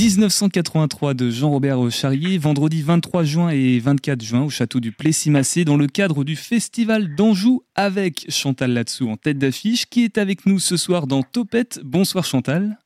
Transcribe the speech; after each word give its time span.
1983 0.00 1.12
de 1.12 1.28
Jean-Robert 1.28 1.90
Charrier, 1.90 2.38
vendredi 2.38 2.80
23 2.80 3.22
juin 3.22 3.50
et 3.50 3.78
24 3.78 4.22
juin 4.22 4.40
au 4.44 4.48
château 4.48 4.80
du 4.80 4.92
Plessis-Massé 4.92 5.66
dans 5.66 5.76
le 5.76 5.88
cadre 5.88 6.24
du 6.24 6.36
Festival 6.36 7.14
d'Anjou 7.14 7.64
avec 7.74 8.24
Chantal 8.30 8.72
Latsou 8.72 9.10
en 9.10 9.18
tête 9.18 9.36
d'affiche 9.36 9.84
qui 9.84 10.04
est 10.04 10.16
avec 10.16 10.46
nous 10.46 10.58
ce 10.58 10.78
soir 10.78 11.06
dans 11.06 11.22
Topette. 11.22 11.80
Bonsoir 11.84 12.24
Chantal. 12.24 12.78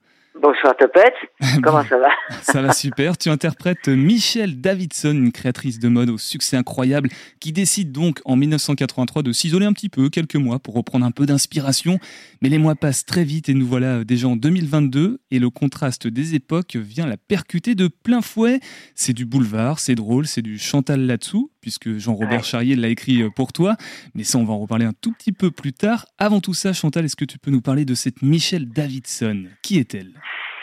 Bonsoir 0.45 0.77
Topette, 0.77 1.15
comment 1.62 1.83
ça 1.85 1.96
va? 1.96 2.09
Ça 2.43 2.61
va 2.61 2.74
super, 2.74 3.17
tu 3.17 3.31
interprètes 3.31 3.88
Michelle 3.88 4.61
Davidson, 4.61 5.13
une 5.13 5.33
créatrice 5.33 5.79
de 5.79 5.88
mode 5.88 6.11
au 6.11 6.19
succès 6.19 6.58
incroyable, 6.58 7.08
qui 7.40 7.51
décide 7.51 7.93
donc 7.93 8.21
en 8.26 8.37
1983 8.37 9.22
de 9.22 9.33
s'isoler 9.33 9.65
un 9.65 9.72
petit 9.72 9.88
peu, 9.88 10.11
quelques 10.11 10.37
mois, 10.37 10.58
pour 10.58 10.75
reprendre 10.75 11.07
un 11.07 11.12
peu 11.12 11.25
d'inspiration. 11.25 11.99
Mais 12.43 12.51
les 12.51 12.58
mois 12.58 12.75
passent 12.75 13.07
très 13.07 13.25
vite 13.25 13.49
et 13.49 13.54
nous 13.54 13.67
voilà 13.67 14.04
déjà 14.04 14.29
en 14.29 14.37
2022, 14.37 15.19
et 15.30 15.38
le 15.38 15.49
contraste 15.49 16.09
des 16.09 16.34
époques 16.34 16.77
vient 16.77 17.06
la 17.06 17.16
percuter 17.16 17.74
de 17.74 17.88
plein 17.88 18.20
fouet. 18.20 18.61
C'est 18.95 19.15
du 19.15 19.25
boulevard, 19.25 19.79
c'est 19.79 19.95
drôle, 19.95 20.27
c'est 20.27 20.42
du 20.42 20.59
Chantal 20.59 21.06
là-dessous, 21.06 21.51
puisque 21.62 21.97
Jean-Robert 21.97 22.45
Charrier 22.45 22.77
l'a 22.77 22.89
écrit 22.89 23.23
euh, 23.23 23.31
pour 23.31 23.55
toi, 23.55 23.77
mais 24.15 24.25
ça 24.25 24.37
on 24.37 24.45
va 24.45 24.53
en 24.53 24.59
reparler 24.59 24.84
un 24.84 24.92
tout 24.92 25.12
petit 25.12 25.33
peu 25.33 25.51
plus 25.51 25.73
tard. 25.73 26.05
Avant 26.19 26.41
tout 26.41 26.53
ça, 26.53 26.75
Chantal, 26.75 27.06
est-ce 27.06 27.17
que 27.17 27.25
tu 27.25 27.39
peux 27.39 27.51
nous 27.51 27.62
parler 27.62 27.87
de 27.87 27.95
cette 27.95 28.20
Michelle 28.20 28.69
Davidson? 28.69 29.45
Qui 29.62 29.79
est-elle? 29.79 30.12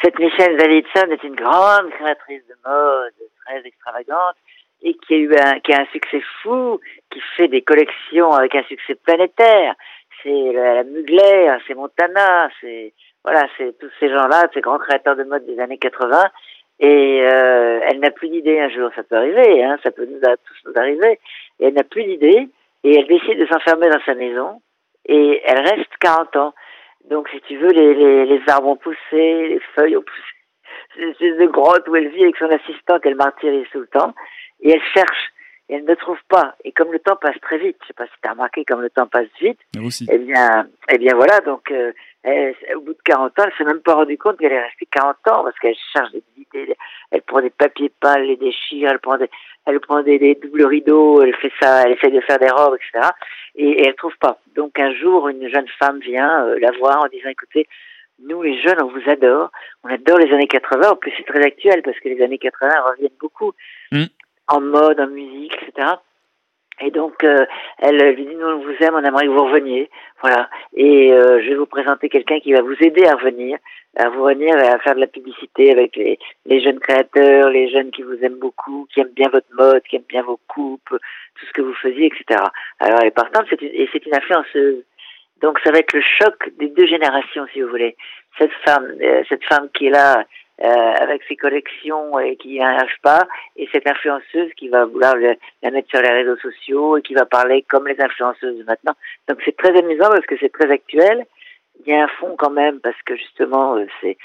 Cette 0.02 0.18
Michelle 0.20 0.58
Davidson 0.58 1.12
est 1.12 1.23
une 1.23 1.36
grande 1.36 1.90
créatrice 1.91 2.44
de 2.48 2.55
mode, 2.66 3.14
très 3.46 3.66
extravagante, 3.66 4.36
et 4.82 4.94
qui 4.96 5.14
a 5.14 5.18
eu 5.18 5.36
un, 5.36 5.60
qui 5.60 5.74
a 5.74 5.82
un 5.82 5.86
succès 5.91 6.22
fou, 6.41 6.80
qui 7.12 7.22
fait 7.38 7.48
des 7.48 7.62
collections 7.62 8.32
avec 8.32 8.55
un 8.55 8.64
succès 8.64 8.96
planétaire. 8.96 9.76
C'est 10.24 10.54
la, 10.54 10.84
Mugler, 10.84 11.55
c'est 11.68 11.76
Montana, 11.76 12.50
c'est 12.60 12.94
voilà, 13.24 13.48
c'est 13.58 13.77
tous 13.77 13.91
ces 14.00 14.10
gens-là, 14.10 14.48
ces 14.54 14.62
grands 14.62 14.80
créateurs 14.80 15.16
de 15.16 15.24
mode 15.24 15.46
des 15.46 15.60
années 15.60 15.77
80. 15.77 16.24
Et 16.80 17.22
euh, 17.22 17.80
elle 17.88 17.99
n'a 17.99 18.10
plus 18.10 18.30
d'idée 18.30 18.60
un 18.60 18.70
jour, 18.70 18.90
ça 18.96 19.04
peut 19.04 19.16
arriver, 19.16 19.63
hein, 19.63 19.77
ça 19.84 19.91
peut 19.91 20.05
nous 20.05 20.20
tous 20.20 20.70
nous 20.70 20.74
arriver. 20.76 21.20
Et 21.60 21.68
elle 21.68 21.76
n'a 21.76 21.84
plus 21.84 22.04
d'idée, 22.04 22.49
et 22.84 22.96
elle 22.96 23.05
décide 23.05 23.38
de 23.38 23.46
s'enfermer 23.46 23.90
dans 23.90 24.02
sa 24.04 24.15
maison, 24.15 24.62
et 25.05 25.41
elle 25.46 25.60
reste 25.60 25.96
40 25.99 26.36
ans. 26.38 26.54
Donc, 27.10 27.30
si 27.30 27.41
tu 27.41 27.57
veux, 27.57 27.71
les, 27.71 27.94
les, 27.94 28.26
les 28.26 28.41
arbres 28.48 28.70
ont 28.70 28.76
poussé, 28.77 28.98
les 29.12 29.62
feuilles 29.76 29.98
ont 29.98 30.04
poussé. 30.04 30.21
C'est 30.96 31.02
une 31.04 31.10
espèce 31.12 31.38
de 31.38 31.46
grotte 31.46 31.88
où 31.88 31.96
elle 31.96 32.10
vit 32.10 32.24
avec 32.24 32.38
son 32.38 32.49
assistante, 32.49 33.02
elle 33.05 33.16
martyrise 33.16 33.66
tout 33.71 33.80
le 33.80 33.88
temps. 33.88 34.13
Et 34.62 34.71
elle 34.71 34.82
cherche, 34.93 35.32
et 35.70 35.76
elle 35.76 35.85
ne 35.85 35.96
trouve 35.96 36.20
pas. 36.30 36.55
Et 36.63 36.71
comme 36.71 36.91
le 36.91 36.99
temps 36.99 37.16
passe 37.16 37.40
très 37.41 37.58
vite, 37.58 37.77
je 37.82 37.88
sais 37.88 37.93
pas 37.93 38.05
si 38.05 38.12
tu 38.21 38.27
as 38.30 38.34
remarqué 38.34 38.63
comme 38.66 38.82
le 38.82 38.90
temps 38.90 39.08
passe 39.08 39.27
vite, 39.41 39.60
aussi. 39.84 40.08
eh 40.12 40.18
bien, 40.20 40.68
eh 40.90 40.98
bien 40.98 41.16
voilà, 41.16 41.40
donc 41.41 41.71
euh, 41.71 41.91
au 42.26 42.82
bout 42.82 42.94
de 42.94 43.02
40 43.04 43.40
ans, 43.40 43.44
elle 43.46 43.54
s'est 43.58 43.64
même 43.64 43.82
pas 43.82 43.96
rendu 43.96 44.18
compte 44.18 44.38
qu'elle 44.38 44.52
est 44.52 44.64
restée 44.64 44.88
40 44.91 45.16
ans 45.30 45.44
parce 45.44 45.58
qu'elle 45.60 45.76
cherche 45.94 46.12
des 46.12 46.24
idées, 46.38 46.76
elle 47.10 47.22
prend 47.24 47.41
des 47.41 47.50
papiers 47.50 47.91
peints, 48.00 48.16
elle 48.16 48.27
les 48.27 48.36
déchire, 48.38 48.90
elle 48.91 49.00
prend 49.00 49.18
des, 49.18 49.30
elle 49.66 49.80
prend 49.80 50.04
des, 50.04 50.20
des, 50.20 50.36
doubles 50.36 50.66
rideaux, 50.66 51.22
elle 51.22 51.36
fait 51.36 51.52
ça, 51.60 51.84
elle 51.84 51.94
essaie 51.94 52.12
de 52.12 52.22
faire 52.22 52.38
des 52.38 52.49
robes, 52.49 52.76
etc. 52.76 53.10
Et, 53.55 53.70
et 53.70 53.88
elle 53.88 53.96
trouve 53.96 54.18
pas. 54.20 54.40
Donc 54.55 54.80
un 54.80 54.94
jour, 54.94 55.30
une 55.30 55.49
jeune 55.49 55.68
femme 55.80 55.99
vient 55.99 56.46
euh, 56.46 56.60
la 56.60 56.72
voir 56.77 57.04
en 57.04 57.08
disant, 57.08 57.30
écoutez, 57.30 57.68
nous 58.24 58.42
les 58.42 58.62
jeunes, 58.62 58.82
on 58.82 58.88
vous 58.88 59.10
adore, 59.10 59.52
on 59.84 59.90
adore 59.90 60.20
les 60.20 60.32
années 60.34 60.48
80. 60.48 60.92
En 60.92 60.96
plus, 60.96 61.12
c'est 61.18 61.26
très 61.26 61.44
actuel 61.44 61.82
parce 61.82 61.99
que 61.99 62.10
les 62.10 62.22
années 62.24 62.38
80 62.38 62.70
reviennent 62.92 63.10
beaucoup 63.20 63.54
mm. 63.92 64.06
en 64.47 64.62
mode, 64.62 65.00
en 65.00 65.08
musique, 65.08 65.58
etc. 65.62 65.94
Et 66.80 66.90
donc, 66.90 67.24
euh, 67.24 67.46
elle 67.80 67.97
lui 68.16 68.25
dit, 68.25 68.36
nous, 68.36 68.47
on 68.47 68.59
vous 68.59 68.75
aime, 68.80 68.96
on 68.96 69.03
aimerait 69.03 69.25
que 69.25 69.31
vous 69.31 69.46
reveniez. 69.46 69.90
Voilà. 70.22 70.50
Et 70.74 71.12
euh, 71.12 71.41
je 71.44 71.50
vais 71.50 71.56
vous 71.56 71.66
présenter 71.66 72.09
quelqu'un 72.09 72.40
qui 72.40 72.53
va 72.53 72.62
vous 72.62 72.75
aider 72.80 73.06
à 73.06 73.16
revenir, 73.16 73.58
à 73.97 74.09
vous 74.09 74.24
revenir 74.24 74.58
et 74.58 74.68
à 74.68 74.80
faire 74.80 74.96
de 74.96 75.00
la 75.00 75.08
publicité 75.08 75.72
avec 75.72 75.96
les, 75.96 76.18
les 76.46 76.62
jeunes 76.62 76.80
créateurs, 76.80 77.50
les 77.50 77.69
jeunes 77.69 77.92
qui 77.92 78.02
vous 78.02 78.18
aiment 78.24 78.40
beaucoup, 78.40 78.88
qui 78.92 79.02
aiment 79.02 79.14
bien 79.16 79.30
votre 79.30 79.53
mode, 79.53 79.84
qui 79.84 79.97
aiment 79.97 80.09
bien 80.09 80.24
vos 80.24 80.40
coupes, 80.47 80.90
tout 80.90 81.46
ce 81.46 81.52
que 81.53 81.62
vous 81.62 81.74
faisiez, 81.75 82.08
etc. 82.08 82.42
Alors, 82.80 83.00
elle 83.02 83.08
est 83.08 83.12
partante, 83.12 83.46
c'est 83.50 83.62
une, 83.62 83.74
et 83.74 83.88
c'est 83.92 84.06
une 84.06 84.16
influenceuse. 84.16 84.84
Donc, 85.42 85.60
ça 85.64 85.72
va 85.72 85.80
être 85.80 85.94
le 85.94 86.02
choc 86.02 86.50
des 86.60 86.70
deux 86.70 86.88
générations, 86.88 87.46
si 87.52 87.62
vous 87.62 87.70
voulez. 87.70 87.96
Cette 88.40 88.54
femme, 88.66 88.88
euh, 89.02 89.24
cette 89.28 89.44
femme 89.46 89.70
qui 89.74 89.88
est 89.88 89.92
là, 89.92 90.24
avec 90.64 91.24
ses 91.28 91.36
collections 91.36 92.20
et 92.20 92.36
qui 92.36 92.60
n'arrive 92.60 93.00
pas, 93.02 93.28
et 93.56 93.68
cette 93.72 93.88
influenceuse 93.88 94.52
qui 94.58 94.70
va 94.70 94.86
vouloir 94.86 95.16
la 95.16 95.72
mettre 95.72 95.90
sur 95.90 96.02
les 96.02 96.10
réseaux 96.10 96.38
sociaux 96.38 96.98
et 96.98 97.02
qui 97.02 97.14
va 97.14 97.26
parler 97.26 97.64
comme 97.68 97.88
les 97.88 98.00
influenceuses 98.00 98.64
maintenant. 98.66 98.94
Donc 99.28 99.40
c'est 99.46 99.58
très 99.58 99.78
amusant 99.78 100.10
parce 100.10 100.26
que 100.26 100.36
c'est 100.40 100.52
très 100.52 100.72
actuel. 100.72 101.26
Il 101.86 101.92
y 101.92 101.96
a 101.96 102.04
un 102.04 102.08
fond 102.08 102.36
quand 102.38 102.52
même 102.52 102.80
parce 102.80 103.02
que 103.06 103.16
justement 103.16 103.76
euh, 103.76 103.86
c'est 104.02 104.18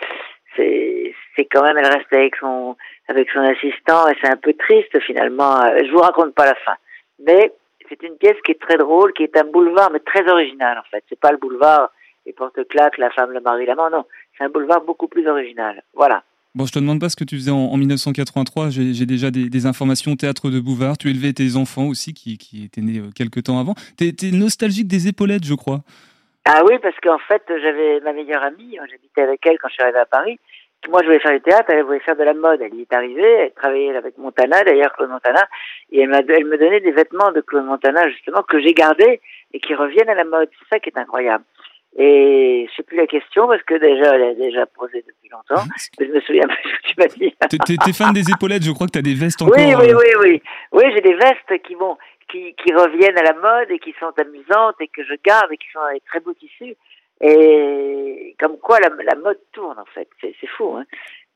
c'est 0.57 1.15
c'est 1.35 1.45
quand 1.47 1.63
même 1.63 1.79
elle 1.79 1.87
reste 1.87 2.13
avec 2.13 2.37
son 2.37 2.77
avec 3.09 3.31
son 3.31 3.41
assistant 3.41 4.09
et 4.09 4.17
c'est 4.21 4.31
un 4.31 4.37
peu 4.37 4.53
triste 4.55 4.99
finalement. 5.01 5.63
Euh, 5.65 5.85
je 5.85 5.91
vous 5.91 6.01
raconte 6.01 6.35
pas 6.35 6.47
la 6.47 6.55
fin, 6.57 6.77
mais 7.19 7.53
c'est 7.89 8.03
une 8.03 8.17
pièce 8.17 8.37
qui 8.45 8.53
est 8.53 8.61
très 8.61 8.77
drôle, 8.77 9.13
qui 9.13 9.23
est 9.23 9.37
un 9.37 9.45
boulevard 9.45 9.91
mais 9.91 10.01
très 10.01 10.29
original 10.29 10.79
en 10.79 10.89
fait. 10.91 11.05
C'est 11.09 11.21
pas 11.21 11.33
le 11.33 11.39
boulevard 11.39 11.91
les 12.27 12.33
porte-claques, 12.33 12.99
la 12.99 13.11
femme, 13.11 13.31
le 13.31 13.41
mari, 13.41 13.67
l'amant, 13.67 13.89
non 13.89 14.05
c'est 14.37 14.45
un 14.45 14.49
boulevard 14.49 14.83
beaucoup 14.83 15.09
plus 15.09 15.27
original. 15.29 15.83
Voilà. 15.95 16.23
Bon, 16.57 16.65
je 16.65 16.73
te 16.73 16.79
demande 16.79 17.01
pas 17.01 17.11
ce 17.11 17.17
que 17.17 17.25
tu 17.25 17.37
faisais 17.37 17.51
en, 17.51 17.77
1983. 17.77 18.71
J'ai 18.71 19.05
déjà 19.05 19.31
des, 19.31 19.67
informations 19.67 20.17
théâtre 20.17 20.49
de 20.49 20.59
Bouvard. 20.59 20.97
Tu 20.97 21.11
élevais 21.11 21.35
tes 21.35 21.57
enfants 21.57 21.87
aussi, 21.87 22.15
qui, 22.15 22.39
qui 22.39 22.65
étaient 22.65 22.81
nés 22.81 22.99
euh, 22.99 23.11
quelques 23.15 23.43
temps 23.43 23.61
avant. 23.61 23.75
Tu 23.99 24.09
es, 24.09 24.31
nostalgique 24.33 24.89
des 24.89 25.07
épaulettes, 25.07 25.45
je 25.45 25.53
crois. 25.53 25.81
Ah 26.47 26.63
oui, 26.67 26.79
parce 26.81 26.97
qu'en 27.03 27.19
fait, 27.19 27.43
j'avais 27.49 28.01
ma 28.01 28.15
meilleure 28.15 28.43
amie. 28.43 28.79
J'habitais 28.91 29.21
avec 29.21 29.45
elle 29.45 29.59
quand 29.59 29.69
je 29.69 29.75
suis 29.75 29.83
arrivé 29.83 29.99
à 29.99 30.07
Paris. 30.07 30.39
Moi, 30.89 31.03
je 31.03 31.07
voulais 31.07 31.19
faire 31.19 31.33
du 31.33 31.43
théâtre, 31.43 31.67
elle 31.69 31.83
voulait 31.83 32.01
faire 32.01 32.17
de 32.17 32.23
la 32.23 32.33
mode. 32.33 32.63
Elle 32.63 32.75
y 32.75 32.83
est 32.83 32.93
arrivée, 32.95 33.33
elle 33.41 33.53
travaillait 33.53 33.95
avec 33.95 34.17
Montana, 34.17 34.63
d'ailleurs 34.63 34.93
Claude 34.95 35.11
Montana, 35.11 35.47
et 35.91 36.01
elle, 36.01 36.25
elle 36.29 36.45
me 36.47 36.57
donnait 36.57 36.81
des 36.81 36.93
vêtements 36.93 37.33
de 37.33 37.43
Claude 37.43 37.67
Montana, 37.67 38.09
justement, 38.09 38.43
que 38.43 38.61
j'ai 38.61 38.73
gardés 38.73 39.21
et 39.53 39.61
qui 39.61 39.75
reviennent 39.75 40.09
à 40.09 40.15
la 40.15 40.25
mode. 40.25 40.49
C'est 40.59 40.77
ça 40.77 40.81
qui 40.81 40.89
est 40.89 40.99
incroyable. 40.99 41.45
Et 41.99 42.67
je 42.69 42.77
sais 42.77 42.83
plus 42.83 42.99
la 42.99 43.07
question 43.07 43.47
parce 43.47 43.62
que 43.62 43.75
déjà, 43.75 44.15
elle 44.15 44.23
a 44.23 44.34
déjà 44.34 44.67
posé 44.67 45.03
depuis 45.07 45.31
longtemps. 45.31 45.65
Mais 45.99 46.07
je 46.07 46.12
me 46.12 46.21
souviens 46.21 46.47
plus 46.47 46.71
ce 46.71 46.77
que 46.77 46.89
tu 46.89 46.95
m'as 46.99 47.07
dit. 47.07 47.79
T'es 47.84 47.93
fan 47.93 48.12
des 48.12 48.31
épaulettes, 48.31 48.65
je 48.65 48.73
crois 48.73 48.87
que 48.87 48.93
tu 48.93 48.99
as 48.99 49.03
des 49.03 49.15
vestes 49.15 49.41
encore. 49.41 49.57
Oui, 49.57 49.75
oui, 49.75 49.95
oui, 49.95 50.12
oui. 50.21 50.43
Oui, 50.73 50.85
j'ai 50.95 51.01
des 51.01 51.15
vestes 51.15 51.62
qui 51.65 51.75
vont, 51.75 51.97
qui, 52.31 52.55
qui 52.55 52.75
reviennent 52.75 53.19
à 53.19 53.23
la 53.23 53.33
mode 53.33 53.71
et 53.71 53.79
qui 53.79 53.95
sont 53.99 54.12
amusantes 54.19 54.77
et 54.81 54.89
que 54.89 55.05
je 55.05 55.15
garde 55.25 55.51
et 55.53 55.56
qui 55.56 55.69
sont 55.73 55.81
avec 55.81 56.05
très 56.05 56.21
beaux 56.21 56.35
tissus. 56.35 56.77
Et 57.23 58.37
comme 58.39 58.59
quoi 58.59 58.79
la, 58.81 58.91
la 59.03 59.15
mode 59.15 59.39
tourne 59.53 59.79
en 59.79 59.87
fait. 59.95 60.09
C'est 60.21 60.47
fou, 60.49 60.77
hein. 60.77 60.85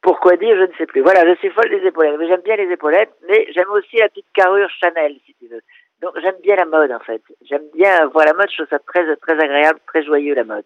Pourquoi 0.02 0.36
dire, 0.36 0.56
je 0.56 0.62
ne 0.62 0.76
sais 0.78 0.86
plus. 0.86 1.02
Voilà, 1.02 1.26
je 1.28 1.38
suis 1.38 1.50
folle 1.50 1.68
des 1.68 1.86
épaulettes. 1.86 2.18
J'aime 2.26 2.40
bien 2.40 2.56
les 2.56 2.72
épaulettes, 2.72 3.12
mais 3.28 3.46
j'aime 3.54 3.70
aussi 3.70 3.96
la 3.96 4.08
petite 4.08 4.32
carrure 4.32 4.68
Chanel, 4.80 5.16
si 5.26 5.34
tu 5.38 5.46
veux. 5.48 5.60
Donc 6.02 6.12
j'aime 6.22 6.36
bien 6.42 6.56
la 6.56 6.66
mode 6.66 6.92
en 6.92 7.00
fait. 7.00 7.22
J'aime 7.48 7.64
bien 7.74 8.06
voir 8.06 8.26
la 8.26 8.32
mode, 8.34 8.48
je 8.50 8.62
trouve 8.62 8.68
ça 8.70 8.78
très, 8.78 9.04
très 9.16 9.32
agréable, 9.32 9.80
très 9.86 10.04
joyeux 10.04 10.34
la 10.34 10.44
mode. 10.44 10.64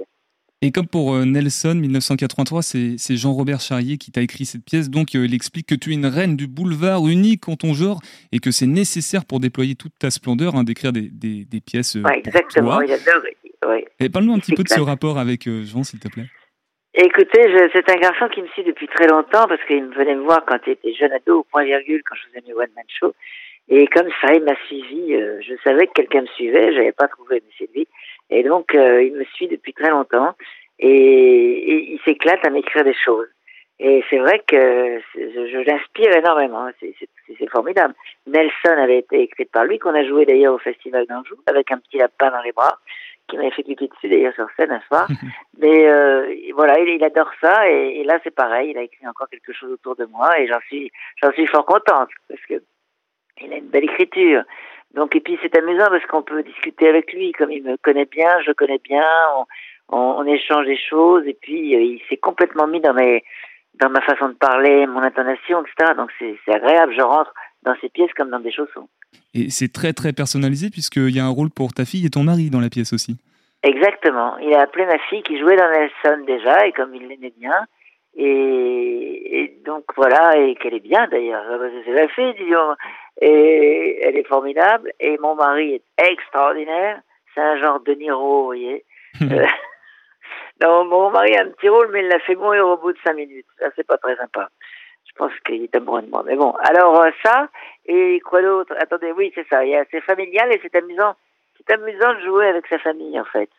Et 0.64 0.72
comme 0.72 0.86
pour 0.86 1.14
euh, 1.14 1.26
Nelson, 1.26 1.74
1983, 1.74 2.62
c'est 2.62 3.16
Jean-Robert 3.16 3.60
Charrier 3.60 3.98
qui 3.98 4.10
t'a 4.10 4.22
écrit 4.22 4.46
cette 4.46 4.64
pièce. 4.64 4.88
Donc, 4.88 5.14
euh, 5.14 5.26
il 5.26 5.34
explique 5.34 5.66
que 5.66 5.74
tu 5.74 5.90
es 5.90 5.92
une 5.92 6.06
reine 6.06 6.36
du 6.36 6.46
boulevard 6.46 7.06
unique 7.06 7.50
en 7.50 7.56
ton 7.56 7.74
genre 7.74 8.00
et 8.32 8.38
que 8.38 8.50
c'est 8.50 8.64
nécessaire 8.64 9.26
pour 9.26 9.40
déployer 9.40 9.74
toute 9.74 9.92
ta 9.98 10.08
splendeur 10.08 10.54
hein, 10.54 10.64
d'écrire 10.64 10.92
des, 10.92 11.10
des, 11.12 11.44
des, 11.44 11.60
pièces. 11.60 11.96
Euh, 11.96 12.08
exactement, 12.14 12.80
il 12.80 12.92
adore. 12.92 13.22
Ouais. 13.68 13.84
Et 14.00 14.08
parle-nous 14.08 14.32
un 14.32 14.38
petit 14.38 14.54
peu 14.54 14.62
de 14.62 14.68
ce 14.70 14.80
rapport 14.80 15.18
avec 15.18 15.46
Jean, 15.46 15.84
s'il 15.84 16.00
te 16.00 16.08
plaît. 16.08 16.30
Écoutez, 16.94 17.42
c'est 17.74 17.90
un 17.90 17.96
garçon 17.96 18.28
qui 18.32 18.40
me 18.40 18.46
suit 18.48 18.64
depuis 18.64 18.86
très 18.86 19.06
longtemps 19.06 19.46
parce 19.46 19.62
qu'il 19.66 19.84
venait 19.88 20.14
me 20.14 20.22
voir 20.22 20.46
quand 20.46 20.58
il 20.66 20.72
était 20.72 20.94
jeune 20.94 21.12
ado 21.12 21.40
au 21.40 21.42
point 21.44 21.64
virgule 21.64 22.02
quand 22.08 22.14
je 22.14 22.28
faisais 22.28 22.44
mes 22.46 22.54
one 22.54 22.70
man 22.74 22.84
show. 22.88 23.12
Et 23.68 23.86
comme 23.86 24.08
ça, 24.20 24.34
il 24.34 24.42
m'a 24.42 24.56
suivi. 24.66 25.14
Euh, 25.14 25.40
je 25.40 25.54
savais 25.64 25.86
que 25.86 25.92
quelqu'un 25.92 26.22
me 26.22 26.26
suivait. 26.26 26.72
J'avais 26.72 26.92
pas 26.92 27.08
trouvé, 27.08 27.42
mais 27.44 27.52
c'est 27.58 27.70
lui. 27.74 27.86
Et 28.30 28.42
donc, 28.42 28.74
euh, 28.74 29.02
il 29.02 29.14
me 29.14 29.24
suit 29.24 29.48
depuis 29.48 29.72
très 29.72 29.90
longtemps. 29.90 30.34
Et, 30.78 31.92
il 31.92 32.00
s'éclate 32.04 32.46
à 32.46 32.50
m'écrire 32.50 32.84
des 32.84 32.94
choses. 32.94 33.28
Et 33.80 34.04
c'est 34.08 34.18
vrai 34.18 34.40
que 34.46 35.00
je, 35.14 35.48
je 35.48 35.58
l'inspire 35.58 36.14
énormément. 36.16 36.68
C'est 36.80 37.50
formidable. 37.50 37.94
Nelson 38.26 38.76
avait 38.78 38.98
été 38.98 39.22
écrite 39.22 39.50
par 39.50 39.64
lui, 39.64 39.78
qu'on 39.78 39.94
a 39.94 40.04
joué 40.04 40.26
d'ailleurs 40.26 40.54
au 40.54 40.58
Festival 40.58 41.06
d'Anjou, 41.06 41.36
avec 41.46 41.72
un 41.72 41.78
petit 41.78 41.98
lapin 41.98 42.30
dans 42.30 42.42
les 42.42 42.52
bras, 42.52 42.78
qui 43.28 43.36
m'avait 43.36 43.50
fait 43.50 43.62
pipi 43.62 43.88
dessus 43.88 44.08
d'ailleurs 44.08 44.34
sur 44.34 44.46
scène 44.56 44.70
un 44.70 44.80
soir. 44.88 45.08
Mais 45.58 45.88
euh, 45.88 46.32
voilà, 46.54 46.78
il, 46.78 46.88
il, 46.88 47.04
adore 47.04 47.30
ça. 47.40 47.68
Et, 47.68 48.00
et 48.00 48.04
là, 48.04 48.20
c'est 48.22 48.34
pareil. 48.34 48.70
Il 48.70 48.78
a 48.78 48.82
écrit 48.82 49.08
encore 49.08 49.28
quelque 49.28 49.52
chose 49.52 49.72
autour 49.72 49.96
de 49.96 50.04
moi. 50.04 50.38
Et 50.38 50.46
j'en 50.46 50.60
suis, 50.68 50.92
j'en 51.22 51.32
suis 51.32 51.46
fort 51.46 51.66
contente. 51.66 52.10
Parce 52.28 52.44
que 52.48 52.62
il 53.42 53.52
a 53.52 53.56
une 53.56 53.68
belle 53.68 53.84
écriture. 53.84 54.42
Donc, 54.94 55.16
et 55.16 55.20
puis 55.20 55.38
c'est 55.42 55.56
amusant 55.56 55.86
parce 55.88 56.06
qu'on 56.06 56.22
peut 56.22 56.42
discuter 56.42 56.88
avec 56.88 57.12
lui, 57.12 57.32
comme 57.32 57.50
il 57.50 57.64
me 57.64 57.76
connaît 57.78 58.04
bien, 58.04 58.40
je 58.42 58.48
le 58.48 58.54
connais 58.54 58.78
bien, 58.78 59.04
on, 59.88 59.96
on, 59.96 60.24
échange 60.24 60.66
des 60.66 60.78
choses, 60.78 61.26
et 61.26 61.36
puis 61.40 61.74
euh, 61.74 61.80
il 61.80 62.00
s'est 62.08 62.16
complètement 62.16 62.68
mis 62.68 62.80
dans 62.80 62.94
mes, 62.94 63.24
dans 63.80 63.90
ma 63.90 64.00
façon 64.02 64.28
de 64.28 64.34
parler, 64.34 64.86
mon 64.86 65.00
intonation, 65.00 65.62
etc. 65.62 65.94
Donc 65.96 66.10
c'est 66.18 66.52
agréable, 66.52 66.94
je 66.96 67.02
rentre 67.02 67.34
dans 67.64 67.74
ses 67.80 67.88
pièces 67.88 68.12
comme 68.16 68.30
dans 68.30 68.38
des 68.38 68.52
chaussons. 68.52 68.88
Et 69.34 69.50
c'est 69.50 69.72
très 69.72 69.92
très 69.92 70.12
personnalisé 70.12 70.70
puisqu'il 70.70 71.14
y 71.14 71.18
a 71.18 71.24
un 71.24 71.30
rôle 71.30 71.50
pour 71.50 71.72
ta 71.72 71.84
fille 71.84 72.06
et 72.06 72.10
ton 72.10 72.22
mari 72.22 72.50
dans 72.50 72.60
la 72.60 72.70
pièce 72.70 72.92
aussi. 72.92 73.16
Exactement. 73.64 74.36
Il 74.38 74.54
a 74.54 74.60
appelé 74.60 74.86
ma 74.86 74.98
fille 74.98 75.22
qui 75.22 75.38
jouait 75.38 75.56
dans 75.56 75.70
Nelson 75.70 76.24
déjà, 76.24 76.66
et 76.66 76.72
comme 76.72 76.94
il 76.94 77.08
l'aimait 77.08 77.32
bien, 77.36 77.66
et, 78.16 79.40
et 79.40 79.60
donc 79.66 79.74
donc 79.74 79.96
voilà, 79.96 80.36
et 80.38 80.54
qu'elle 80.54 80.74
est 80.74 80.80
bien 80.80 81.06
d'ailleurs. 81.08 81.44
C'est 81.84 81.92
la 81.92 82.08
fille, 82.08 82.34
disons. 82.38 82.74
Et 83.20 84.00
elle 84.02 84.16
est 84.16 84.26
formidable. 84.26 84.92
Et 85.00 85.18
mon 85.18 85.34
mari 85.34 85.74
est 85.74 86.10
extraordinaire. 86.10 87.00
C'est 87.34 87.40
un 87.40 87.58
genre 87.58 87.80
de 87.80 87.94
Niro, 87.94 88.40
vous 88.40 88.44
voyez. 88.46 88.84
Euh, 89.22 89.46
non, 90.62 90.84
mon 90.84 91.10
mari 91.10 91.36
a 91.36 91.42
un 91.42 91.50
petit 91.50 91.68
rôle, 91.68 91.90
mais 91.92 92.00
il 92.00 92.08
l'a 92.08 92.18
fait 92.20 92.34
mourir 92.36 92.66
au 92.66 92.76
bout 92.76 92.92
de 92.92 92.98
cinq 93.04 93.14
minutes. 93.14 93.46
Ça, 93.58 93.66
c'est 93.74 93.86
pas 93.86 93.96
très 93.98 94.16
sympa. 94.16 94.48
Je 95.06 95.12
pense 95.16 95.32
qu'il 95.46 95.62
est 95.62 95.76
amoureux 95.76 96.02
de 96.02 96.10
moi. 96.10 96.22
Mais 96.26 96.36
bon, 96.36 96.52
alors 96.70 97.00
euh, 97.00 97.10
ça, 97.24 97.48
et 97.86 98.20
quoi 98.20 98.42
d'autre? 98.42 98.74
Attendez, 98.80 99.12
oui, 99.12 99.32
c'est 99.34 99.46
ça. 99.48 99.60
C'est 99.90 100.00
familial 100.00 100.52
et 100.52 100.60
c'est 100.62 100.74
amusant. 100.76 101.14
C'est 101.56 101.72
amusant 101.74 102.14
de 102.14 102.20
jouer 102.20 102.48
avec 102.48 102.66
sa 102.68 102.78
famille, 102.78 103.18
en 103.18 103.24
fait. 103.24 103.50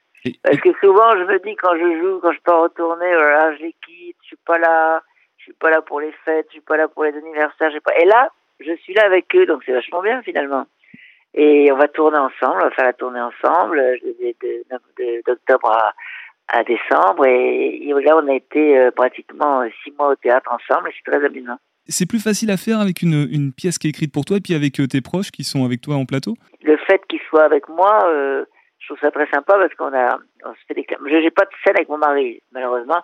Parce 0.44 0.58
que 0.58 0.74
souvent, 0.82 1.12
je 1.12 1.24
me 1.24 1.40
dis, 1.40 1.56
quand 1.56 1.76
je 1.76 2.00
joue, 2.00 2.20
quand 2.20 2.32
je 2.32 2.40
peux 2.42 2.54
retourner, 2.54 3.14
voilà, 3.14 3.50
oh 3.50 3.56
je 3.58 3.64
les 3.66 3.76
quitte, 3.86 4.18
je 4.24 4.28
suis 4.28 4.40
pas 4.46 4.58
là, 4.58 5.04
je 5.38 5.44
suis 5.44 5.54
pas 5.54 5.70
là 5.70 5.82
pour 5.82 6.00
les 6.00 6.12
fêtes, 6.24 6.48
je 6.50 6.54
suis 6.54 6.62
pas 6.62 6.78
là 6.78 6.88
pour 6.88 7.04
les 7.04 7.16
anniversaires, 7.16 7.70
j'ai 7.72 7.80
pas... 7.80 7.96
Et 7.98 8.06
là, 8.06 8.32
je 8.60 8.76
suis 8.78 8.94
là 8.94 9.06
avec 9.06 9.34
eux, 9.36 9.46
donc 9.46 9.64
c'est 9.66 9.74
vachement 9.74 10.02
bien, 10.02 10.22
finalement. 10.22 10.66
Et 11.34 11.70
on 11.72 11.78
va 11.78 11.88
tourner 11.88 12.18
ensemble, 12.18 12.62
on 12.62 12.66
va 12.66 12.72
faire 12.72 12.86
la 12.86 12.94
tournée 12.94 13.20
ensemble, 13.20 13.82
d'octobre 15.26 15.70
à, 15.70 15.94
à 16.48 16.64
décembre. 16.64 17.26
Et, 17.26 17.92
là, 18.04 18.18
on 18.18 18.28
a 18.30 18.36
été 18.36 18.78
euh, 18.78 18.92
pratiquement 18.92 19.64
six 19.84 19.92
mois 19.98 20.12
au 20.12 20.16
théâtre 20.16 20.50
ensemble, 20.52 20.90
et 20.90 20.94
c'est 20.96 21.12
très 21.12 21.26
amusant. 21.26 21.58
C'est 21.88 22.08
plus 22.08 22.24
facile 22.24 22.50
à 22.52 22.58
faire 22.58 22.80
avec 22.80 23.02
une, 23.02 23.28
une, 23.30 23.52
pièce 23.52 23.78
qui 23.78 23.88
est 23.88 23.92
écrite 23.92 24.12
pour 24.12 24.26
toi 24.26 24.38
et 24.38 24.40
puis 24.40 24.56
avec 24.56 24.80
euh, 24.80 24.88
tes 24.88 25.02
proches 25.02 25.30
qui 25.30 25.44
sont 25.44 25.66
avec 25.66 25.82
toi 25.82 25.96
en 25.96 26.06
plateau? 26.06 26.36
Le 26.64 26.78
fait 26.78 27.02
qu'ils 27.08 27.22
soient 27.30 27.44
avec 27.44 27.70
moi, 27.70 28.08
euh, 28.08 28.46
je 28.80 28.88
trouve 28.88 29.00
ça 29.00 29.12
très 29.12 29.28
sympa 29.28 29.54
parce 29.58 29.74
qu'on 29.76 29.94
a, 29.94 30.18
on 30.46 30.54
se 30.54 30.60
fait 30.68 30.74
des. 30.74 30.88
Je 30.90 31.16
n'ai 31.16 31.32
pas 31.32 31.44
de 31.44 31.52
scène 31.64 31.76
avec 31.76 31.90
mon 31.90 31.98
mari, 31.98 32.42
malheureusement, 32.54 33.02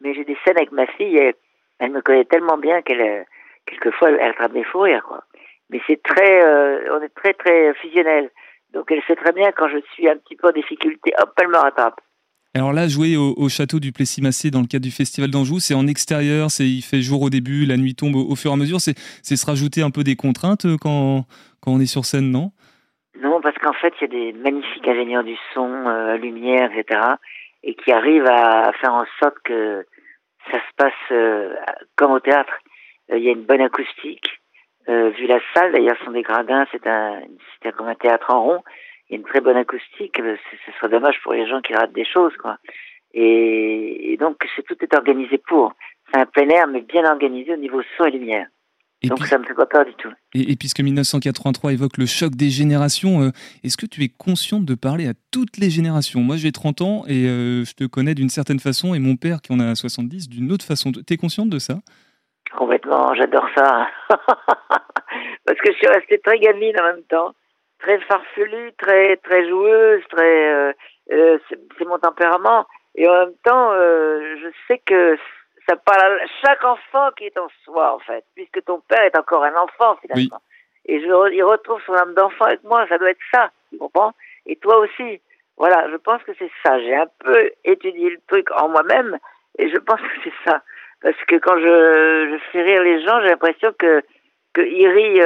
mais 0.00 0.14
j'ai 0.14 0.24
des 0.24 0.38
scènes 0.44 0.56
avec 0.56 0.72
ma 0.72 0.86
fille 0.86 1.18
et 1.18 1.34
elle 1.80 1.90
me 1.90 2.00
connaît 2.00 2.24
tellement 2.24 2.56
bien 2.56 2.80
qu'elle, 2.80 3.26
quelquefois, 3.66 4.10
elle 4.10 4.30
attrape 4.30 4.52
des 4.52 4.64
fous 4.64 4.80
rires, 4.80 5.04
quoi. 5.04 5.24
Mais 5.70 5.80
c'est 5.86 6.02
très, 6.02 6.44
on 6.90 7.00
est 7.00 7.14
très, 7.14 7.32
très 7.32 7.74
fusionnel. 7.74 8.30
Donc 8.74 8.90
elle 8.90 9.02
sait 9.06 9.16
très 9.16 9.32
bien 9.32 9.50
quand 9.52 9.68
je 9.68 9.78
suis 9.94 10.08
un 10.08 10.16
petit 10.16 10.36
peu 10.36 10.48
en 10.48 10.52
difficulté, 10.52 11.12
hop, 11.18 11.32
elle 11.40 11.48
me 11.48 11.56
rattrape. 11.56 12.00
Alors 12.56 12.72
là, 12.72 12.86
jouer 12.86 13.16
au, 13.16 13.48
château 13.48 13.80
du 13.80 13.90
Plessis-Massé 13.90 14.52
dans 14.52 14.60
le 14.60 14.66
cadre 14.66 14.84
du 14.84 14.92
Festival 14.92 15.28
d'Anjou, 15.28 15.58
c'est 15.58 15.74
en 15.74 15.88
extérieur, 15.88 16.52
c'est 16.52 16.62
il 16.62 16.82
fait 16.82 17.00
jour 17.00 17.22
au 17.22 17.28
début, 17.28 17.66
la 17.66 17.76
nuit 17.76 17.96
tombe 17.96 18.14
au, 18.14 18.36
fur 18.36 18.52
et 18.52 18.54
à 18.54 18.56
mesure. 18.56 18.78
C'est 18.80 18.94
se 19.36 19.46
rajouter 19.46 19.82
un 19.82 19.90
peu 19.90 20.04
des 20.04 20.14
contraintes 20.14 20.64
euh, 20.64 20.76
quand, 20.80 21.24
quand 21.60 21.72
on 21.72 21.80
est 21.80 21.90
sur 21.90 22.04
scène, 22.04 22.30
non? 22.30 22.52
Non, 23.20 23.40
parce 23.40 23.56
qu'en 23.58 23.72
fait, 23.72 23.92
il 24.00 24.02
y 24.02 24.04
a 24.04 24.32
des 24.32 24.38
magnifiques 24.38 24.86
ingénieurs 24.86 25.24
du 25.24 25.34
son, 25.52 25.68
euh, 25.68 26.16
lumière, 26.16 26.70
etc., 26.70 27.00
et 27.64 27.74
qui 27.74 27.90
arrivent 27.90 28.28
à, 28.30 28.70
faire 28.80 28.92
en 28.92 29.04
sorte 29.20 29.38
que 29.42 29.84
ça 30.52 30.58
se 30.58 30.74
passe 30.76 30.92
euh, 31.10 31.54
comme 31.96 32.12
au 32.12 32.20
théâtre. 32.20 32.52
Il 33.10 33.22
y 33.22 33.28
a 33.28 33.32
une 33.32 33.44
bonne 33.44 33.60
acoustique. 33.60 34.40
vu 34.86 35.26
la 35.26 35.40
salle, 35.54 35.72
d'ailleurs, 35.72 35.96
son 36.04 36.12
des 36.12 36.22
gradins, 36.22 36.66
c'est 36.72 36.86
un, 36.86 37.22
comme 37.76 37.88
un 37.88 37.94
théâtre 37.94 38.30
en 38.30 38.42
rond 38.42 38.62
il 39.08 39.12
y 39.12 39.16
a 39.16 39.18
une 39.18 39.26
très 39.26 39.40
bonne 39.40 39.56
acoustique. 39.56 40.18
Euh, 40.20 40.36
ce 40.66 40.72
serait 40.78 40.90
dommage 40.90 41.16
pour 41.22 41.32
les 41.32 41.46
gens 41.46 41.60
qui 41.60 41.74
ratent 41.74 41.92
des 41.92 42.06
choses, 42.06 42.32
quoi. 42.40 42.58
Et, 43.12 44.16
donc, 44.18 44.44
tout 44.66 44.76
est 44.80 44.94
organisé 44.94 45.38
pour. 45.38 45.72
C'est 46.12 46.20
un 46.20 46.26
plein 46.26 46.48
air, 46.48 46.66
mais 46.66 46.80
bien 46.80 47.04
organisé 47.04 47.52
au 47.52 47.56
niveau 47.56 47.80
son 47.96 48.06
et 48.06 48.10
lumière. 48.10 48.46
donc 49.04 49.24
ça 49.26 49.36
ne 49.36 49.42
me 49.42 49.46
fait 49.46 49.54
pas 49.54 49.66
peur 49.66 49.84
du 49.84 49.94
tout. 49.94 50.10
Et, 50.34 50.56
puisque 50.56 50.80
1983 50.80 51.72
évoque 51.74 51.96
le 51.96 52.06
choc 52.06 52.34
des 52.34 52.50
générations, 52.50 53.22
euh, 53.22 53.30
est-ce 53.62 53.76
que 53.76 53.86
tu 53.86 54.02
es 54.02 54.08
consciente 54.08 54.64
de 54.64 54.74
parler 54.74 55.06
à 55.06 55.12
toutes 55.30 55.58
les 55.58 55.70
générations? 55.70 56.20
Moi 56.20 56.36
j'ai 56.36 56.50
30 56.50 56.80
ans 56.80 57.04
et 57.06 57.28
euh, 57.28 57.64
je 57.64 57.74
te 57.74 57.84
connais 57.84 58.14
d'une 58.14 58.30
certaine 58.30 58.58
façon 58.58 58.94
et 58.94 58.98
mon 58.98 59.16
père 59.16 59.40
qui 59.42 59.52
en 59.52 59.60
a 59.60 59.74
70 59.74 60.28
d'une 60.28 60.50
autre 60.50 60.64
façon. 60.64 60.90
Tu 60.90 61.14
es 61.14 61.16
consciente 61.16 61.50
de 61.50 61.58
ça? 61.58 61.80
Complètement, 62.56 63.14
j'adore 63.14 63.48
ça. 63.56 63.88
Parce 64.08 65.58
que 65.60 65.72
je 65.72 65.76
suis 65.76 65.86
restée 65.86 66.18
très 66.18 66.38
gamine 66.38 66.78
en 66.80 66.84
même 66.84 67.02
temps 67.04 67.34
très 67.84 68.00
farfelue, 68.00 68.72
très 68.78 69.16
très 69.18 69.48
joueuse, 69.48 70.02
très 70.10 70.52
euh, 70.52 70.72
euh, 71.12 71.38
c'est 71.48 71.84
mon 71.84 71.98
tempérament. 71.98 72.66
Et 72.94 73.08
en 73.08 73.26
même 73.26 73.34
temps, 73.44 73.72
euh, 73.72 74.36
je 74.42 74.48
sais 74.66 74.80
que 74.86 75.18
ça 75.68 75.76
parle 75.76 76.20
à 76.20 76.26
chaque 76.44 76.64
enfant 76.64 77.10
qui 77.16 77.24
est 77.24 77.38
en 77.38 77.48
soi, 77.64 77.94
en 77.94 77.98
fait, 77.98 78.24
puisque 78.34 78.64
ton 78.64 78.80
père 78.80 79.02
est 79.02 79.16
encore 79.16 79.44
un 79.44 79.56
enfant 79.56 79.96
finalement. 80.00 80.40
Et 80.86 81.00
je, 81.00 81.32
il 81.32 81.42
retrouve 81.42 81.80
son 81.86 81.94
âme 81.94 82.14
d'enfant 82.14 82.44
avec 82.46 82.62
moi, 82.64 82.86
ça 82.88 82.98
doit 82.98 83.10
être 83.10 83.26
ça, 83.32 83.50
tu 83.70 83.78
comprends? 83.78 84.12
Et 84.46 84.56
toi 84.56 84.78
aussi. 84.78 85.20
Voilà, 85.56 85.88
je 85.88 85.96
pense 85.96 86.20
que 86.24 86.32
c'est 86.36 86.50
ça. 86.64 86.80
J'ai 86.80 86.96
un 86.96 87.06
peu 87.20 87.48
étudié 87.64 88.10
le 88.10 88.18
truc 88.26 88.50
en 88.60 88.68
moi-même, 88.68 89.16
et 89.56 89.68
je 89.70 89.76
pense 89.78 90.00
que 90.00 90.16
c'est 90.24 90.50
ça. 90.50 90.62
Parce 91.04 91.24
que 91.28 91.36
quand 91.36 91.56
je, 91.56 92.32
je 92.32 92.38
fais 92.50 92.62
rire 92.62 92.82
les 92.82 93.04
gens, 93.04 93.20
j'ai 93.20 93.28
l'impression 93.28 93.72
que 93.78 94.02
qu'ils 94.54 94.88
rient, 94.88 95.20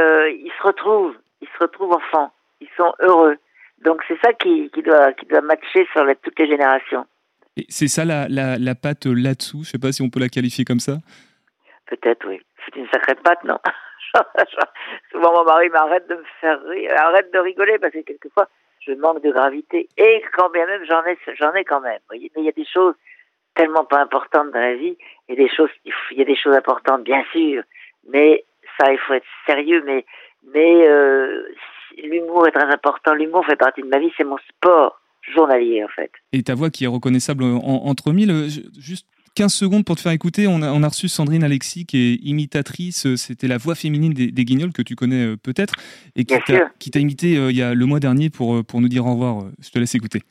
ils 0.45 0.53
se 0.59 0.63
retrouvent, 0.67 1.17
ils 1.41 1.49
se 1.49 1.59
retrouvent 1.65 1.95
enfants 1.95 2.33
ils 2.61 2.69
sont 2.77 2.93
heureux. 3.01 3.37
Donc 3.85 4.03
c'est 4.09 4.19
ça 4.25 4.33
qui, 4.33 4.71
qui, 4.71 4.83
doit, 4.83 5.13
qui 5.13 5.27
doit 5.27 5.41
matcher 5.41 5.87
sur 5.93 6.05
toutes 6.23 6.39
les 6.39 6.49
générations. 6.49 7.07
Et 7.57 7.67
c'est 7.69 7.89
ça 7.89 8.05
la, 8.05 8.29
la, 8.29 8.59
la 8.59 8.75
patte 8.75 9.07
là-dessous 9.07 9.65
Je 9.65 9.71
sais 9.71 9.79
pas 9.79 9.93
si 9.93 10.03
on 10.03 10.11
peut 10.11 10.21
la 10.21 10.29
qualifier 10.29 10.65
comme 10.65 10.81
ça. 10.81 10.99
Peut-être, 11.87 12.27
oui. 12.29 12.41
C'est 12.65 12.77
une 12.79 12.89
sacrée 12.89 13.15
patte, 13.15 13.45
non? 13.45 13.59
Souvent 15.13 15.33
mon 15.33 15.45
mari 15.45 15.69
m'arrête 15.69 16.09
de 16.09 16.15
me 16.15 16.25
faire 16.41 16.61
rire, 16.65 16.91
arrête 16.97 17.33
de 17.33 17.39
rigoler 17.39 17.79
parce 17.79 17.93
que 17.93 18.01
quelquefois 18.01 18.49
je 18.81 18.93
manque 18.93 19.23
de 19.23 19.31
gravité. 19.31 19.89
Et 19.97 20.23
quand 20.37 20.51
bien 20.51 20.67
même 20.67 20.85
j'en 20.85 21.05
ai, 21.05 21.19
j'en 21.39 21.55
ai 21.55 21.65
quand 21.65 21.81
même. 21.81 22.01
Mais 22.11 22.19
il 22.19 22.45
y 22.45 22.49
a 22.49 22.53
des 22.53 22.67
choses 22.67 22.95
tellement 23.59 23.85
pas 23.85 24.01
importantes 24.01 24.53
dans 24.53 24.61
la 24.61 24.77
vie. 24.77 24.97
Il 25.29 25.35
y 25.35 25.39
a 25.39 25.45
des 25.45 25.51
choses, 25.55 25.71
il 25.85 26.19
y 26.19 26.23
a 26.23 26.25
des 26.25 26.37
choses 26.37 26.55
importantes, 26.55 27.03
bien 27.03 27.23
sûr. 27.33 27.63
Mais 28.09 28.45
ça, 28.79 28.93
il 28.93 28.99
faut 28.99 29.15
être 29.15 29.27
sérieux. 29.47 29.83
Mais, 29.85 30.07
mais 30.55 30.87
euh, 30.87 31.43
l'humour 32.03 32.47
est 32.47 32.53
très 32.53 32.73
important. 32.73 33.15
L'humour 33.15 33.45
fait 33.45 33.57
partie 33.57 33.83
de 33.83 33.89
ma 33.89 33.99
vie, 33.99 34.13
c'est 34.17 34.25
mon 34.25 34.39
sport 34.49 35.01
journalier 35.35 35.85
en 35.85 35.89
fait. 35.89 36.11
Et 36.33 36.43
ta 36.43 36.55
voix 36.55 36.71
qui 36.71 36.85
est 36.85 36.89
reconnaissable 36.89 37.45
entre 37.45 38.13
mille, 38.13 38.31
euh, 38.31 38.49
juste 38.79 39.07
15 39.35 39.53
secondes 39.53 39.85
pour 39.85 39.97
te 39.97 40.01
faire 40.01 40.13
écouter. 40.13 40.47
On 40.47 40.63
a, 40.63 40.73
on 40.73 40.83
a, 40.83 40.89
reçu 40.89 41.09
Sandrine 41.09 41.45
Alexis, 41.45 41.85
qui 41.85 41.99
est 41.99 42.15
imitatrice. 42.27 43.07
Euh, 43.07 43.17
c'était 43.17 43.49
la 43.49 43.59
voix 43.59 43.75
féminine 43.75 44.15
des, 44.15 44.45
Guignols, 44.45 44.73
que 44.73 44.83
tu 44.83 44.95
connais 44.95 45.37
peut-être, 45.37 45.75
et 46.17 46.25
qui 46.25 46.91
t'a 46.91 47.01
imité 47.01 47.33
il 47.33 47.57
y 47.57 47.63
a 47.63 47.75
le 47.75 47.87
mois 47.87 48.01
dernier 48.01 48.31
pour, 48.31 48.65
pour 48.65 48.81
nous 48.81 48.89
dire 48.89 49.05
au 49.05 49.11
revoir. 49.11 49.45
Je 49.61 49.71
te 49.71 49.79
laisse 49.79 49.95
écouter. 49.95 50.23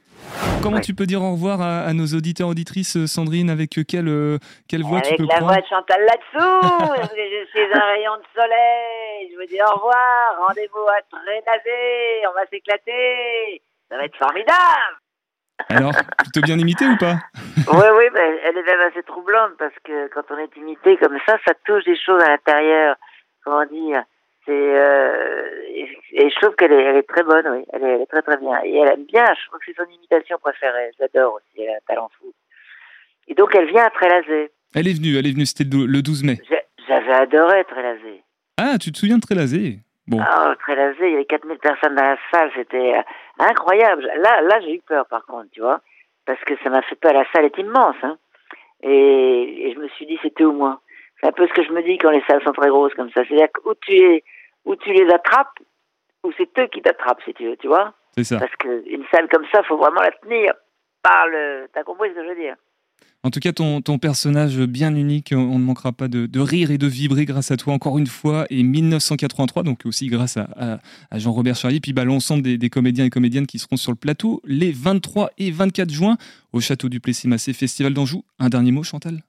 Comment 0.61 0.79
tu 0.79 0.93
peux 0.93 1.05
dire 1.05 1.21
au 1.21 1.31
revoir 1.31 1.61
à, 1.61 1.93
nos 1.93 2.05
auditeurs 2.07 2.49
auditrices, 2.49 3.05
Sandrine 3.05 3.49
Avec 3.49 3.79
quelle, 3.87 4.39
quelle 4.67 4.83
voix 4.83 5.01
tu 5.01 5.15
peux 5.15 5.23
Avec 5.23 5.33
la 5.33 5.39
voix 5.39 5.55
de 5.57 5.65
Chantal 5.67 6.01
là-dessous 6.01 7.03
Je 7.15 7.47
suis 7.49 7.73
un 7.73 7.85
rayon 7.85 8.17
de 8.17 8.25
soleil. 8.33 9.31
Je 9.31 9.39
vous 9.39 9.47
dis 9.47 9.61
au 9.61 9.75
revoir 9.75 10.47
Rendez-vous 10.47 10.85
à 10.87 11.01
Trénazé 11.09 12.27
On 12.29 12.33
va 12.33 12.45
s'éclater. 12.51 13.61
Ça 13.89 13.97
va 13.97 14.05
être 14.05 14.17
formidable. 14.17 15.01
Alors, 15.69 15.91
plutôt 16.19 16.41
bien 16.41 16.57
imité 16.57 16.85
ou 16.85 16.97
pas? 16.97 17.15
Oui, 17.69 17.83
oui, 17.97 18.05
elle 18.45 18.57
est 18.57 18.63
même 18.63 18.79
assez 18.89 19.03
troublante 19.03 19.51
parce 19.59 19.73
que 19.83 20.07
quand 20.13 20.21
on 20.29 20.37
est 20.37 20.55
imité 20.55 20.95
comme 20.97 21.17
ça, 21.25 21.37
ça 21.45 21.53
touche 21.65 21.83
des 21.83 21.97
choses 21.99 22.23
à 22.23 22.29
l'intérieur. 22.29 22.95
Comment 23.43 23.65
dire? 23.65 24.03
C'est 24.47 24.53
euh, 24.53 25.47
et, 26.13 26.29
je 26.29 26.35
trouve 26.39 26.55
qu'elle 26.55 26.71
est, 26.71 26.83
elle 26.83 26.95
est 26.97 27.07
très 27.07 27.23
bonne, 27.23 27.45
oui. 27.49 27.65
Elle 27.73 27.83
est, 27.83 28.05
très 28.07 28.21
très 28.21 28.37
bien. 28.37 28.59
Et 28.63 28.75
elle 28.75 28.93
aime 28.93 29.05
bien. 29.05 29.25
Je 29.25 29.47
crois 29.47 29.59
que 29.59 29.65
c'est 29.65 29.75
son 29.75 29.89
imitation 29.89 30.37
préférée. 30.41 30.91
Je 30.97 31.03
l'adore 31.03 31.33
aussi. 31.35 31.61
Elle 31.61 31.69
a 31.69 31.73
un 31.73 31.85
talent 31.87 32.09
fou. 32.17 32.33
Et 33.27 33.35
donc 33.35 33.53
elle 33.55 33.69
vient 33.69 33.85
à 33.85 33.89
Trélazé. 33.89 34.49
Elle 34.73 34.87
est 34.87 34.97
venue. 34.97 35.17
Elle 35.17 35.27
est 35.27 35.33
venue. 35.33 35.45
C'était 35.45 35.65
le 35.65 36.01
12 36.01 36.23
mai. 36.23 36.39
J'avais 36.87 37.13
adoré 37.13 37.65
Trélazé. 37.65 38.23
Ah, 38.57 38.77
tu 38.79 38.91
te 38.91 38.97
souviens 38.97 39.17
de 39.17 39.21
Trélazé? 39.21 39.79
Bon. 40.07 40.19
Ah, 40.21 40.55
Trélazé, 40.59 41.07
il 41.07 41.11
y 41.11 41.15
avait 41.15 41.25
4000 41.25 41.57
personnes 41.57 41.95
dans 41.95 42.03
la 42.03 42.17
salle, 42.31 42.49
c'était 42.55 42.95
euh, 42.95 43.01
incroyable. 43.39 44.09
Là, 44.19 44.41
là 44.41 44.61
j'ai 44.61 44.75
eu 44.75 44.81
peur 44.87 45.05
par 45.07 45.25
contre, 45.25 45.49
tu 45.51 45.59
vois, 45.59 45.81
parce 46.25 46.39
que 46.45 46.53
ça 46.63 46.69
m'a 46.69 46.81
fait 46.81 46.95
peur. 46.95 47.13
La 47.13 47.25
salle 47.33 47.45
est 47.45 47.57
immense, 47.57 47.97
hein. 48.03 48.17
Et, 48.81 49.67
et 49.67 49.73
je 49.73 49.79
me 49.79 49.89
suis 49.89 50.05
dit, 50.05 50.17
c'était 50.21 50.45
au 50.45 50.53
moins. 50.53 50.79
C'est 51.19 51.27
un 51.27 51.31
peu 51.31 51.47
ce 51.47 51.53
que 51.53 51.63
je 51.63 51.71
me 51.71 51.81
dis 51.83 51.97
quand 51.97 52.11
les 52.11 52.23
salles 52.27 52.41
sont 52.43 52.53
très 52.53 52.69
grosses 52.69 52.93
comme 52.93 53.09
ça. 53.11 53.23
C'est-à-dire 53.25 53.49
où 53.65 53.73
tu 53.81 53.93
es 53.95 54.23
ou 54.67 54.75
tu 54.75 54.91
les 54.91 55.11
attrapes, 55.11 55.59
ou 56.23 56.31
c'est 56.37 56.49
eux 56.59 56.67
qui 56.67 56.81
t'attrapent, 56.81 57.21
si 57.25 57.33
tu 57.33 57.45
veux, 57.45 57.57
tu 57.57 57.67
vois 57.67 57.93
C'est 58.15 58.25
ça. 58.25 58.37
Parce 58.37 58.55
qu'une 58.57 59.05
salle 59.11 59.27
comme 59.29 59.45
ça, 59.51 59.61
il 59.63 59.65
faut 59.65 59.77
vraiment 59.77 60.01
la 60.01 60.11
tenir 60.11 60.53
par 61.01 61.27
le... 61.27 61.67
T'as 61.73 61.83
compris 61.83 62.09
ce 62.09 62.15
que 62.15 62.23
je 62.23 62.29
veux 62.29 62.35
dire 62.35 62.55
en 63.23 63.31
tout 63.31 63.39
cas, 63.39 63.51
ton, 63.51 63.81
ton, 63.81 63.97
personnage 63.97 64.57
bien 64.59 64.95
unique, 64.95 65.33
on 65.35 65.59
ne 65.59 65.63
manquera 65.63 65.91
pas 65.91 66.07
de, 66.07 66.27
de, 66.27 66.39
rire 66.39 66.71
et 66.71 66.77
de 66.77 66.87
vibrer 66.87 67.25
grâce 67.25 67.51
à 67.51 67.57
toi 67.57 67.73
encore 67.73 67.97
une 67.97 68.07
fois. 68.07 68.45
Et 68.49 68.63
1983, 68.63 69.63
donc 69.63 69.85
aussi 69.85 70.07
grâce 70.07 70.37
à, 70.37 70.47
à, 71.11 71.19
Jean-Robert 71.19 71.55
Charlier, 71.55 71.79
puis 71.81 71.93
bah, 71.93 72.05
l'ensemble 72.05 72.43
des, 72.43 72.57
des, 72.57 72.69
comédiens 72.69 73.05
et 73.05 73.09
comédiennes 73.09 73.47
qui 73.47 73.59
seront 73.59 73.75
sur 73.75 73.91
le 73.91 73.97
plateau 73.97 74.39
les 74.45 74.71
23 74.71 75.31
et 75.39 75.51
24 75.51 75.89
juin 75.89 76.15
au 76.53 76.61
Château 76.61 76.89
du 76.89 76.99
Plessis-Massé 76.99 77.53
Festival 77.53 77.93
d'Anjou. 77.93 78.23
Un 78.39 78.49
dernier 78.49 78.71
mot, 78.71 78.83
Chantal? 78.83 79.23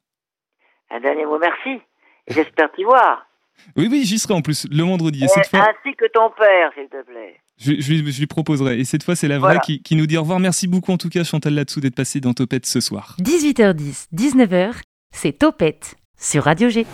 Un 0.90 1.00
dernier 1.00 1.25
mot, 1.25 1.38
merci. 1.38 1.80
J'espère 2.28 2.71
t'y 2.73 2.85
voir. 2.85 3.27
Oui, 3.77 3.88
oui, 3.91 4.05
j'y 4.05 4.19
serai 4.19 4.35
en 4.35 4.43
plus 4.43 4.67
le 4.71 4.83
vendredi. 4.83 5.25
Et 5.25 5.29
cette 5.29 5.49
fois... 5.49 5.61
Ainsi 5.61 5.95
que 5.97 6.07
ton 6.12 6.31
père, 6.31 6.71
s'il 6.75 6.88
te 6.88 7.05
plaît. 7.05 7.37
Je, 7.59 8.21
lui 8.21 8.27
proposerai. 8.27 8.79
Et 8.79 8.85
cette 8.85 9.03
fois, 9.03 9.17
c'est 9.17 9.29
la 9.29 9.38
vraie 9.38 9.59
qui, 9.65 9.83
qui, 9.83 9.97
nous 9.97 10.07
dit 10.07 10.17
au 10.17 10.21
revoir. 10.21 10.38
Merci 10.38 10.69
beaucoup, 10.69 10.93
en 10.93 10.99
tout 10.99 11.09
cas, 11.09 11.25
Chantal 11.25 11.55
Latsou, 11.55 11.81
d'être 11.81 11.97
passée 11.97 12.21
dans 12.21 12.35
Topette 12.35 12.67
ce 12.67 12.81
soir. 12.81 13.17
18h10, 13.21 14.07
19h, 14.15 14.75
c'est 15.11 15.33
Topette 15.33 15.97
sur 16.17 16.45
Radio 16.45 16.69
G. 16.69 16.87